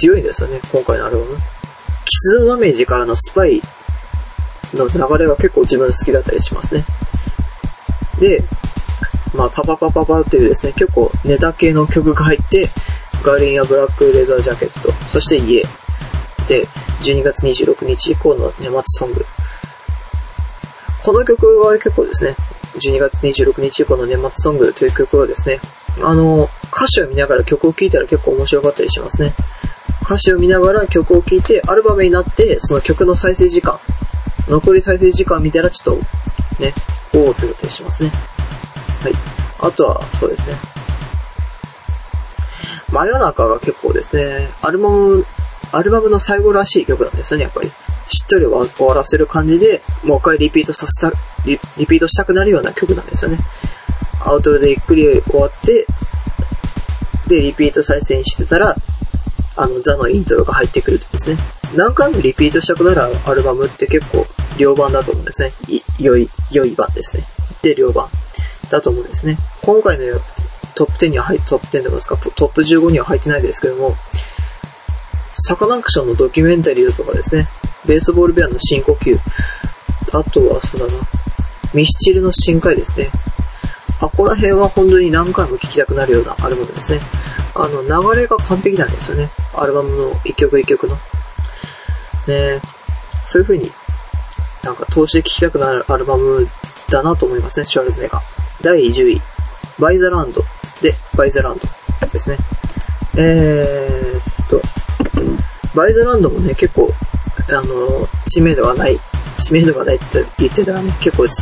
[0.00, 1.36] 強いんですよね、今回のアルバム。
[2.04, 3.60] キス・ダメージからのスパイ
[4.74, 6.84] の流れが結構自分好きだったりしますね。
[8.20, 8.42] で、
[9.34, 12.68] まあ、パパパパパっていうですね、結構ネタ系の曲が入って、
[13.22, 15.62] ガーリンやブラックレザージャケット、そして家。
[16.48, 16.66] で、
[17.02, 19.24] 12月26日以降の年末ソング。
[21.02, 22.34] この曲は結構ですね、
[22.78, 25.60] 12月26日以降の年末ソングという曲はですね、
[26.02, 29.34] あの、歌詞を見ながら曲を聴いたら結構面白かったりしますね。
[30.02, 33.78] 歌詞を見ながら曲を聴いて、アルバムになって、その曲の再生時間、
[34.48, 36.72] 残り再生時間見たらちょっと、ね、
[37.14, 38.10] おーってなったりしますね。
[39.02, 39.12] はい。
[39.60, 40.54] あとは、そうですね。
[42.90, 45.26] 真夜中が結構ですね、アルバム、
[45.72, 47.70] アルバムの最後らしい曲なんですよね、やっぱり。
[48.08, 51.12] しっとり終わらせる感じで、もう一回リピートさせた
[51.44, 53.38] リ、リピートしたくなるような曲なんですよね。
[54.24, 55.86] アウトロでゆっくり終わって、
[57.26, 58.74] で、リピート再生してたら、
[59.56, 61.36] あの、ザのイントロが入ってくるとですね。
[61.74, 64.26] 何回もリピートしたくなるアルバムって結構、
[64.58, 65.52] 両版だと思うんですね。
[65.98, 67.24] 良い、良い版ですね。
[67.62, 68.08] で、両版。
[68.70, 69.38] だと思うんですね。
[69.62, 70.04] 今回の
[70.74, 73.96] トップ10には入ってトップ10とですか、トップ15には入ってないですけども、
[75.32, 77.48] サカナクションのドキュメンタリーだとかですね、
[77.86, 79.18] ベースボールベアの深呼吸、
[80.12, 80.92] あとはそうだな、
[81.74, 83.10] ミスチルの深海ですね。
[84.00, 87.00] あ、こら辺は本当に何回も聴きたくなるようなアルバムですね。
[87.54, 89.30] あの、流れが完璧なんですよね。
[89.54, 90.96] アルバムの一曲一曲の。
[92.28, 92.60] ね
[93.26, 93.70] そういう風に、
[94.64, 96.48] なんか通して聴きたくなるアルバム
[96.88, 98.22] だなと思いますね、シュワルツネガー。
[98.62, 99.20] 第10位、
[99.78, 100.42] バイザランド
[100.80, 102.38] で、バイザランドですね。
[103.16, 104.62] えー、っと、
[105.74, 106.92] バイザランドもね、結構、
[107.48, 108.98] あの、知名度がない、
[109.38, 111.32] 知名度がないって言ってたらね、結構し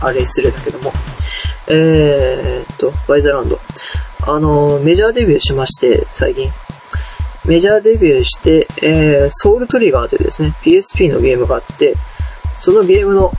[0.00, 0.92] あれ失礼だけども、
[1.68, 3.58] えー、っと、バイザランド。
[4.26, 6.50] あの、メジャーデビューしまして、最近。
[7.46, 11.94] メジャーデビューして、えー、ソウルトリガーというですね、PSP のゲームがあって、
[12.56, 13.32] そのゲームの、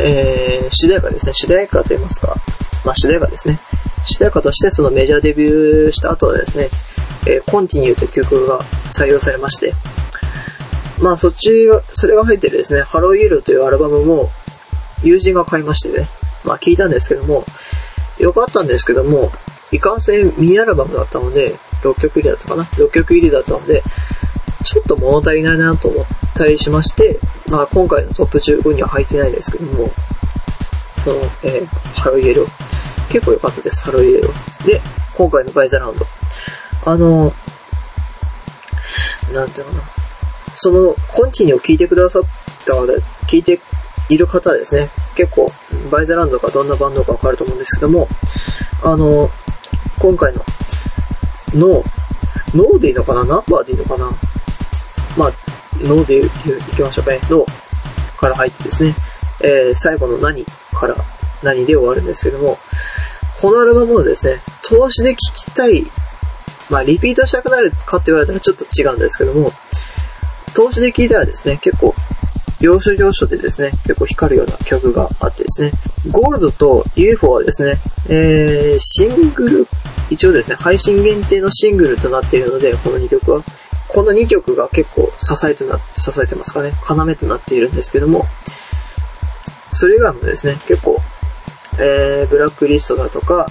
[0.00, 2.34] えー、主題歌ですね、主題歌と言いますか、
[2.84, 3.60] まあ主題歌ですね。
[4.04, 6.68] 主題歌としてそのメジャーデビューした後はですね、
[7.28, 8.58] えー、コンティニューという曲が
[8.90, 9.72] 採用されまして、
[11.00, 14.30] まあそっちが、それが入ってるですね、ハローイエローというアルバムも
[15.04, 16.08] 友人が買いましてね、
[16.44, 17.44] まあ聞いたんですけども、
[18.18, 19.30] よかったんですけども、
[19.70, 23.82] いかんせんミニアルバムだったので、6曲入りだったかな ?6 曲入りだったので、
[24.64, 27.18] ちょっと物足りないなと思ったりしまして、
[27.48, 29.90] まあ今回のトップ15には入ってないですけども、
[31.02, 31.66] その、えー、
[32.00, 32.48] ハロイエロー。
[33.10, 34.28] 結構良かったです、ハロイエロ。
[34.64, 34.80] で、
[35.14, 36.06] 今回のバイザラウンド。
[36.84, 37.32] あの、
[39.32, 39.84] なんていうのかな。
[40.54, 42.22] その、コンティニューを聞いてくださっ
[42.64, 42.86] た方、
[43.26, 43.60] 聞いて
[44.08, 45.52] いる方ですね、結構、
[45.90, 48.08] バイザラウンドがどんなバンドかわかると思うんですけども、
[48.82, 49.30] あの、
[49.98, 50.44] 今回の、
[51.54, 53.24] ノー、ノーでいいのかな？
[53.24, 54.10] ナンバーでいいのかな？
[55.16, 55.32] まあ、
[55.80, 56.30] ノーでい
[56.74, 57.20] きましょうかね。
[57.30, 58.94] ノーから入ってですね、
[59.42, 60.96] えー、最後の何から
[61.42, 62.58] 何で終わるんですけども、
[63.40, 65.84] このアルバムはですね、投資で聴きたい、
[66.70, 69.52] まあ、リピートしたくなるかって言われたらちょっと違うんですけども、
[70.54, 71.94] 投資で聴いたらですね、結構
[72.62, 75.72] 要所要所でですね、結構光るような曲があってですね、
[76.12, 77.76] ゴールドと UFO はですね、
[78.08, 79.66] えー、シングル、
[80.10, 83.42] 一応ですね、配信限定のシングルとなっているので、この2曲は、
[83.88, 88.26] この2曲が結構支えとな、支えてますかね、要となっているんですけども、
[89.72, 91.00] それ以外もですね、結構、
[91.80, 93.48] えー、ブラックリストだとか、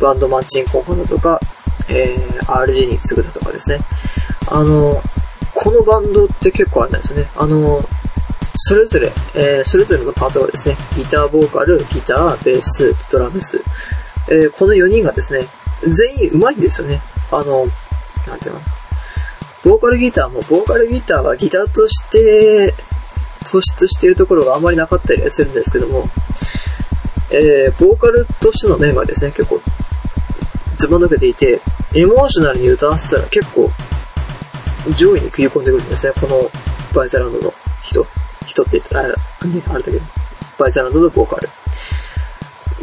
[0.00, 1.40] バンドマッチンコンフだとか、
[1.88, 3.80] えー、RG に次ぐだとかですね。
[4.48, 5.02] あの、
[5.54, 7.28] このバンドって結構あるんですよね。
[7.36, 7.86] あの、
[8.56, 13.62] それぞれ、えー、それぞれのパートがですね、ギター、ボーカル、ギター、ベース、ドラムス、
[14.30, 15.46] えー、この4人がですね、
[15.82, 17.00] 全員上手いんですよね。
[17.30, 17.66] あの、
[18.26, 18.60] なんていうの？
[19.64, 22.72] ボーカルギターも、ボーカルギターはギターとして
[23.44, 26.08] 突出しているところがあまりなかったりするんですけども、
[27.30, 29.60] えー、ボーカルとしての面がですね、結構、
[30.76, 31.60] ずば抜けていて、
[31.94, 33.70] エモーショナルに歌わせたら結構、
[34.96, 36.50] 上位に食い込んでくるんですね、この
[36.94, 37.52] バイザランドの。
[38.56, 38.62] 人。
[38.62, 40.00] って言ったら、あれだけど、
[40.58, 41.48] バイザーランドのボーカル。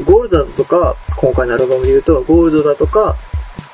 [0.06, 3.16] ゴールドだとか、今回のアルバムで言うと、ゴールドだとか、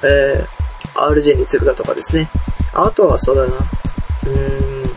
[0.04, 0.48] えー、
[0.96, 2.30] RJ に次ぐだとかですね。
[2.74, 4.90] あとはそうだな、うーん、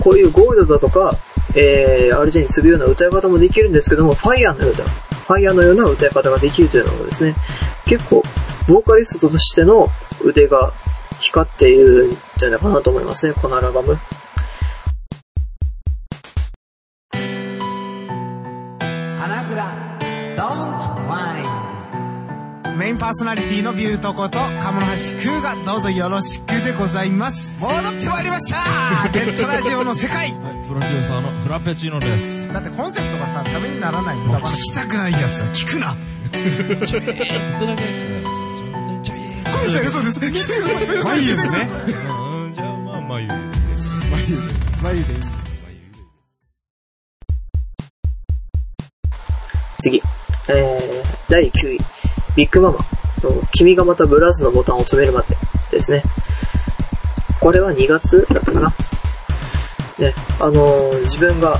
[0.00, 1.16] こういうゴールドだとか、
[1.54, 7.34] えー、RJ に次ぐような歌い方もできるんですけども、ファイヤーのような、ファイヤーのような歌い方ができるというのもですね、
[7.86, 8.22] 結構、
[8.68, 9.88] ボーカリストとしての
[10.22, 10.72] 腕が
[11.18, 13.98] 光っているんじゃないかなと思いますね、このアルバム。
[22.76, 27.54] メインパーソナリティのビュートこと鴨の橋クーがどうぞよろしくでございます。
[27.58, 29.08] 戻ってまいりました。
[29.18, 32.46] ネットラジオの世界、はい、プロデューサーのフラペチーノです。
[32.52, 35.96] だってコンセプトがさためにならない聞きたくないやつは聞くな。
[36.86, 38.26] ちょいっとだけ。
[39.02, 41.68] ちょいこれ嘘です眉毛ね
[42.52, 43.34] じゃあまあ眉で
[43.78, 45.36] す眉毛眉毛です
[49.78, 50.02] 次、
[50.48, 51.78] えー、第9位。
[52.36, 52.78] ビッグママ
[53.22, 55.36] の君がまたブラウスのボタンを止めるまで
[55.70, 56.02] ですね。
[57.40, 58.74] これは2月だったかな。
[59.98, 61.58] ね、あのー、自分が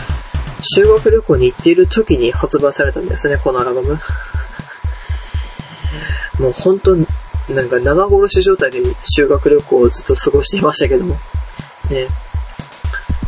[0.62, 4.00] 修学旅行に行っている時に発売されたんですね、このアルバム。
[6.38, 11.18] もう本当なんか生殺し状態で修学旅行をずっと過ごしていましたけども。
[11.90, 12.08] ね。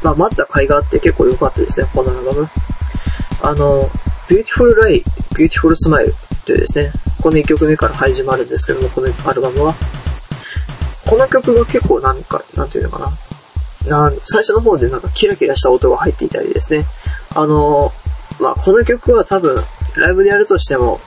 [0.02, 2.48] まあ、待った甲斐があって結構良かったですね、このアルバム。
[3.42, 3.90] あの、
[4.28, 5.02] Beautiful Lie,
[5.34, 6.12] Beautiful Smile
[6.44, 9.74] というですね、この1曲目から始まるんですけども、このアルバムは。
[11.06, 13.10] この曲が結構なんか、なんていうのか
[13.86, 14.10] な。
[14.10, 16.84] な最初の方でなんかキラキラした音が入っていたりですね。
[17.34, 17.90] あの
[18.38, 19.56] まあ、この曲は多分、
[19.96, 21.00] ライブでやるとしても、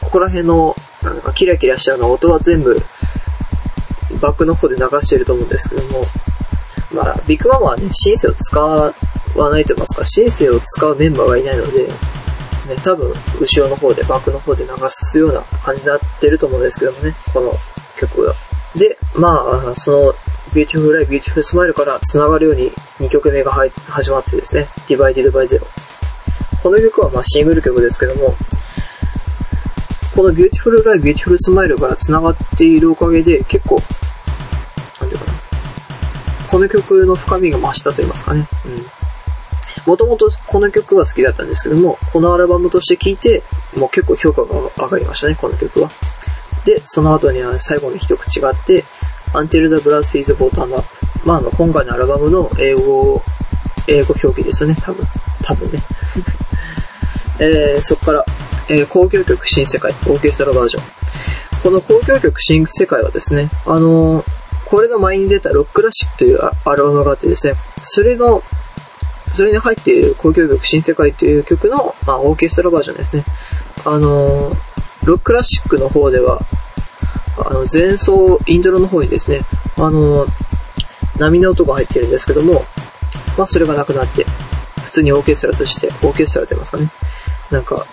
[0.00, 2.82] ここら辺のなんかキラキラしたの音は全部、
[4.20, 6.04] バックの方で流してると思うんですけども、
[6.92, 8.92] まあ、ビッグママはね、シンセを使わ
[9.50, 11.88] ないと言いますか、シンセを使うメンバーがいないので、
[12.66, 17.52] ね、多分、後ろの方で、バックの方で流すような感じになってると思うんですけどもね、この
[17.98, 18.34] 曲は。
[18.74, 20.14] で、まあ、その、
[20.54, 25.66] Beautiful Life, Beautiful Smile から繋がるように2曲目が始まってですね、Divided by Zero。
[26.62, 28.34] この曲はまあシングル曲ですけども、
[30.14, 33.82] この Beautiful Life, Beautiful Smile から繋がっているおかげで結構、
[35.00, 35.32] なんていうかな、
[36.48, 38.46] この曲の深みが増したと言いますかね。
[38.64, 39.03] うん。
[39.86, 43.42] もともとこの曲は好きだったんですけども、このアルバムとして聴いて、
[43.76, 45.90] もう結構評価が上がりましたね、この曲は。
[46.64, 48.84] で、その後には最後の一口があって、
[49.32, 50.84] Until the Brass is Bottom Up。
[51.24, 53.22] まあ、あの、今回のアルバムの英語、
[53.86, 55.06] 英語表記ですよね、多分。
[55.42, 55.82] 多分ね。
[57.40, 58.24] えー、そこから、
[58.68, 60.84] えー、交響曲新世界、オーケストラバージョン。
[61.62, 64.24] この交響曲新世界はですね、あのー、
[64.66, 68.42] これの前に出たロッククラシックというアルバムがあってですね、それの、
[69.34, 73.24] それに入っている交響曲新世界という曲の、まあ、オーケストラバージョンですね。
[73.84, 76.40] あのー、ロッククラシックの方では、
[77.36, 79.40] あの、前奏、イントロの方にですね、
[79.76, 80.26] あの、
[81.18, 82.64] 波の音が入ってるんですけども、
[83.36, 84.24] まあそれがなくなって、
[84.84, 86.88] 普通にオーケストラとして、オーケストラと言いますかね。
[87.50, 87.84] なんか、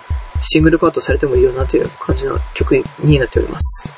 [0.42, 3.92] シングルカットされてもいいよなという感じの曲になっております。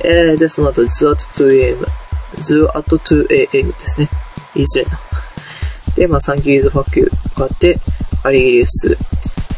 [0.00, 1.86] えー、で、その後、The at 2am、
[2.42, 4.08] The at 2am ですね。
[4.54, 5.13] いづらいな。
[5.96, 7.78] で、まあ、Thank you, fuck you があって、
[8.22, 8.96] アリギリス、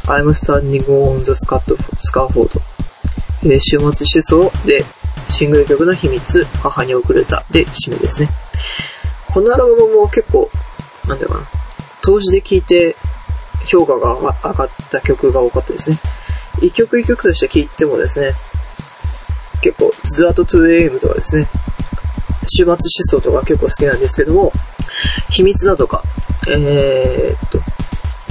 [0.07, 2.61] I'm standing on the scaffold、
[3.45, 4.85] えー、週末思想で、
[5.29, 8.29] シングル曲の秘密、母に送る歌で締めですね。
[9.33, 10.51] このアルバムも結構、
[11.09, 11.41] なんていうな、
[12.03, 12.97] 当時で聴いて
[13.67, 15.99] 評価が上がった曲が多かったですね。
[16.63, 18.33] 一曲一曲として聴いてもですね、
[19.61, 21.49] 結構、ズアート 2AM とかですね、
[22.49, 24.53] 週末思想とか結構好きなんですけども、
[25.31, 26.03] 秘密だとか、
[26.49, 27.59] えー、っと、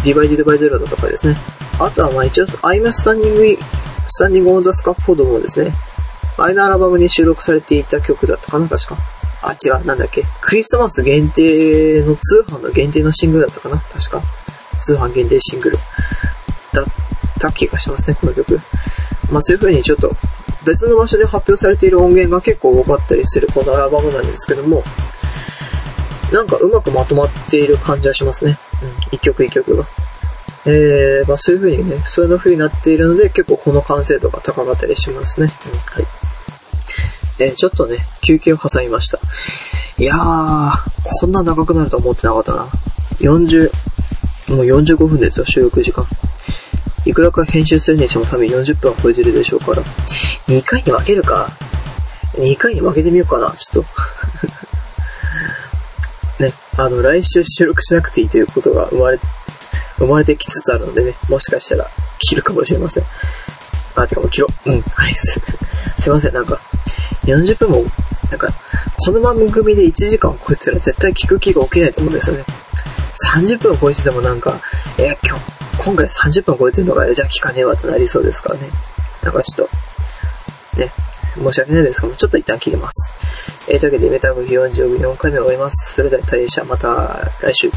[0.03, 1.35] ディバイディドバイゼロだとかですね。
[1.79, 3.57] あとはまあ一応、I'm standing,
[4.19, 5.73] standing on the scaffold もですね、
[6.37, 8.97] 前のアルバムに収録されていた曲だったかな、確か。
[9.41, 10.23] あ、違う、なんだっけ。
[10.41, 14.21] クリスマス限定の通販の限定のシングルだったかな、確か。
[14.79, 15.77] 通販限定シングル。
[16.73, 16.85] だっ
[17.39, 18.59] た気がしますね、この曲。
[19.31, 20.15] まあそういう風にちょっと、
[20.65, 24.83] 別の場所で発表されている音源が結構多かったりするこのアルバムなんですけども、
[26.31, 28.57] なんかうまくまとまっている感じはしますね。
[28.81, 29.85] うん、一曲一曲が。
[30.67, 35.51] えー、まあそういう風にね、そういう風になっているので、結構この完成度が高かったりしますね。
[35.65, 36.07] うん、はい。
[37.37, 39.19] えー、ちょっとね、休憩を挟みました。
[39.97, 40.71] いやー、
[41.19, 42.67] こんな長くなると思ってなかったな。
[43.19, 43.71] 40、
[44.55, 46.05] もう45分ですよ、収録時間。
[47.05, 49.83] いくらか編集するにしても多分40分は超えてるでしょうから。
[50.47, 51.49] 2回に分けるか
[52.33, 53.89] ?2 回に分けてみようかな、ちょっと
[56.39, 59.19] ね、あの、来週収録しなくていいということが生まれ、
[59.97, 63.03] 生まれてきつつあるのでね、もしかしたら切るかもしれません。
[63.95, 64.71] あ、てかもう切ろう。
[64.71, 65.39] うん、はい、す、
[65.99, 66.59] すいません、なんか、
[67.23, 67.85] 40分も、
[68.29, 68.53] なんか、
[68.97, 72.43] この番組で1時間を超えてたら絶対聞く気が起きないと思うんですよね。
[73.33, 74.59] 30分を超えててもなんか、
[74.97, 75.43] え今日、
[75.77, 78.69] 今回30分超えてるのかじゃあ聞かねえわってなりそうですからね。
[79.23, 79.69] なんかちょっ
[80.75, 80.91] と、ね、
[81.35, 83.13] 申し訳ないですけどちょっと一旦切ります。
[83.67, 85.93] えー、というわけで、メタブ44回目を終えます。
[85.95, 87.71] それでは、大社また来週。